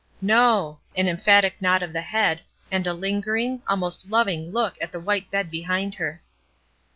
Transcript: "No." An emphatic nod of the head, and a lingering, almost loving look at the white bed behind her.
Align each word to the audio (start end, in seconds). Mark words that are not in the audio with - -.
"No." 0.19 0.79
An 0.97 1.07
emphatic 1.07 1.61
nod 1.61 1.83
of 1.83 1.93
the 1.93 2.01
head, 2.01 2.41
and 2.71 2.87
a 2.87 2.93
lingering, 2.95 3.61
almost 3.67 4.09
loving 4.09 4.51
look 4.51 4.75
at 4.81 4.91
the 4.91 4.99
white 4.99 5.29
bed 5.29 5.51
behind 5.51 5.93
her. 6.01 6.23